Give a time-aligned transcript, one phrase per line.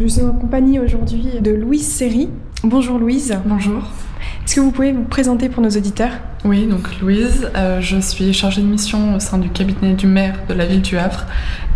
[0.00, 2.30] Je suis en compagnie aujourd'hui de Louise Serry.
[2.64, 3.36] Bonjour Louise.
[3.44, 3.82] Bonjour.
[4.50, 6.10] Est-ce que vous pouvez vous présenter pour nos auditeurs?
[6.44, 10.36] Oui, donc Louise, euh, je suis chargée de mission au sein du cabinet du maire
[10.48, 11.26] de la ville du Havre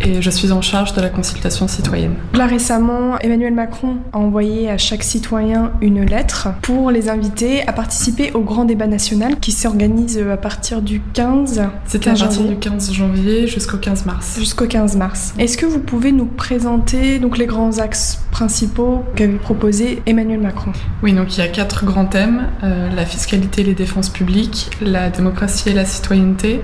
[0.01, 2.15] et je suis en charge de la consultation citoyenne.
[2.33, 7.73] Là récemment, Emmanuel Macron a envoyé à chaque citoyen une lettre pour les inviter à
[7.73, 12.57] participer au grand débat national qui s'organise à partir du 15 C'était à partir du
[12.57, 14.37] 15 janvier jusqu'au 15 mars.
[14.39, 15.35] Jusqu'au 15 mars.
[15.39, 20.73] Est-ce que vous pouvez nous présenter donc les grands axes principaux qu'avait proposé Emmanuel Macron?
[21.03, 25.11] Oui, donc il y a quatre grands thèmes la fiscalité et les défenses publiques, la
[25.11, 26.63] démocratie et la citoyenneté,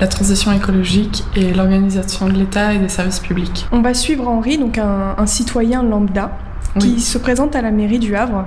[0.00, 3.66] la transition écologique et l'organisation de l'État et des services publics.
[3.72, 6.36] On va suivre Henri, donc un, citoyen lambda,
[6.78, 8.44] qui se présente à la mairie du Havre.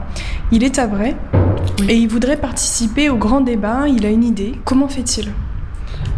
[0.51, 1.15] Il est à vrai
[1.87, 3.87] et il voudrait participer au grand débat.
[3.87, 4.53] Il a une idée.
[4.65, 5.31] Comment fait-il?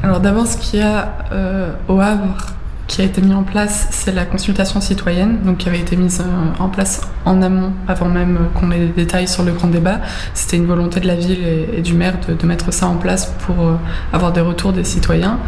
[0.03, 2.47] Alors d'abord, ce qu'il y a euh, au Havre
[2.91, 6.19] qui a été mis en place, c'est la consultation citoyenne, donc qui avait été mise
[6.19, 10.01] euh, en place en amont, avant même qu'on ait des détails sur le grand débat.
[10.33, 11.39] C'était une volonté de la ville
[11.73, 13.77] et, du maire de, mettre ça en place pour euh,
[14.11, 15.39] avoir des retours des citoyens.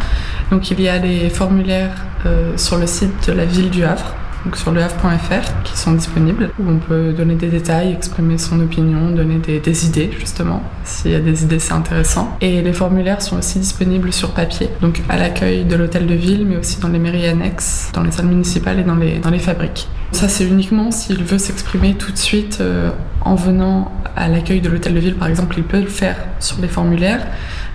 [0.52, 4.16] Donc il y a les formulaires euh, sur le site de la ville du Havre
[4.46, 9.12] donc sur lehavre.fr qui sont disponibles où on peut donner des détails, exprimer son opinion,
[9.12, 10.62] donner des, idées justement.
[10.84, 12.38] S'il y a des idées, c'est intéressant.
[12.42, 16.46] Et les formulaires sont aussi disponibles sur papier, donc à l'accueil de l'hôtel de ville,
[16.46, 19.40] mais aussi dans les mairies annexes, dans les salles municipales et dans les, dans les
[19.40, 19.88] fabriques.
[20.12, 24.70] Ça, c'est uniquement s'il veut s'exprimer tout de suite euh, en venant à l'accueil de
[24.70, 27.26] l'hôtel de ville, par exemple, il peut le faire sur les formulaires.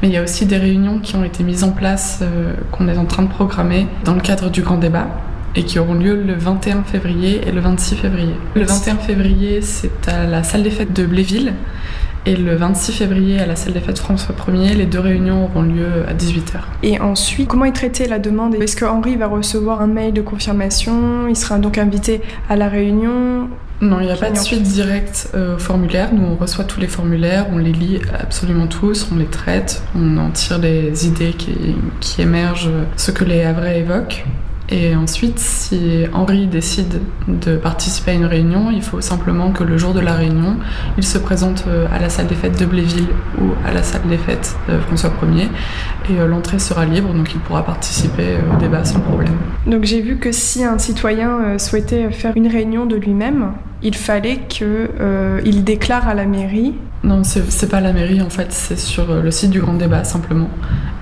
[0.00, 2.86] Mais il y a aussi des réunions qui ont été mises en place, euh, qu'on
[2.86, 5.08] est en train de programmer dans le cadre du grand débat
[5.58, 8.34] et qui auront lieu le 21 février et le 26 février.
[8.54, 11.52] Le 21 février, c'est à la salle des fêtes de Bléville
[12.26, 14.74] et le 26 février à la salle des fêtes François 1er.
[14.74, 16.60] Les deux réunions auront lieu à 18h.
[16.84, 18.54] Et ensuite, comment est traitée la demande?
[18.54, 21.26] Est-ce que Henri va recevoir un mail de confirmation?
[21.28, 23.48] Il sera donc invité à la réunion?
[23.80, 26.10] Non, il n'y a pas de suite directe euh, au formulaire.
[26.12, 30.18] Nous, on reçoit tous les formulaires, on les lit absolument tous, on les traite, on
[30.18, 31.54] en tire les idées qui,
[32.00, 34.24] qui émergent, ce que les Havrais évoquent.
[34.70, 39.78] Et ensuite, si Henri décide de participer à une réunion, il faut simplement que le
[39.78, 40.56] jour de la réunion,
[40.98, 43.08] il se présente euh, à la salle des fêtes de Bléville
[43.40, 45.48] ou à la salle des fêtes de François Ier.
[46.10, 49.36] Et euh, l'entrée sera libre, donc il pourra participer euh, au débat sans problème.
[49.66, 53.52] Donc j'ai vu que si un citoyen souhaitait faire une réunion de lui-même,
[53.82, 56.74] il fallait qu'il déclare à la mairie.
[57.04, 60.50] Non, c'est pas la mairie en fait, c'est sur le site du Grand Débat simplement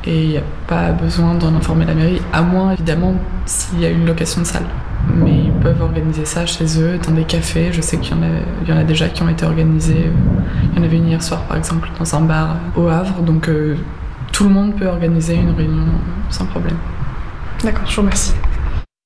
[0.06, 3.86] et il n'y a pas besoin d'en informer la mairie, à moins évidemment s'il y
[3.86, 4.66] a une location de salle.
[5.14, 7.72] Mais ils peuvent organiser ça chez eux, dans des cafés.
[7.72, 10.10] Je sais qu'il y, en a, déjà qui ont été organisés.
[10.72, 13.22] Il y en avait une hier soir par exemple dans un bar au Havre.
[13.22, 13.76] Donc euh,
[14.32, 15.86] tout le monde peut organiser une réunion
[16.28, 16.76] sans problème.
[17.62, 18.34] D'accord, je vous remercie.